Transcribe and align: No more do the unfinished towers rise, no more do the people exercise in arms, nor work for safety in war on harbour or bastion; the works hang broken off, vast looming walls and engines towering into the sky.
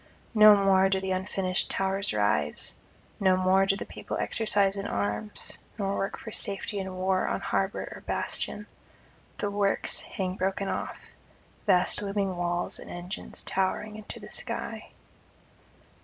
No 0.33 0.55
more 0.57 0.89
do 0.89 0.99
the 0.99 1.11
unfinished 1.11 1.69
towers 1.69 2.11
rise, 2.11 2.75
no 3.19 3.37
more 3.37 3.67
do 3.67 3.75
the 3.75 3.85
people 3.85 4.17
exercise 4.17 4.75
in 4.75 4.87
arms, 4.87 5.59
nor 5.77 5.95
work 5.95 6.17
for 6.17 6.31
safety 6.31 6.79
in 6.79 6.95
war 6.95 7.27
on 7.27 7.39
harbour 7.39 7.81
or 7.83 8.01
bastion; 8.01 8.65
the 9.37 9.51
works 9.51 9.99
hang 9.99 10.37
broken 10.37 10.69
off, 10.69 10.99
vast 11.67 12.01
looming 12.01 12.35
walls 12.35 12.79
and 12.79 12.89
engines 12.89 13.43
towering 13.43 13.95
into 13.95 14.19
the 14.19 14.31
sky. 14.31 14.89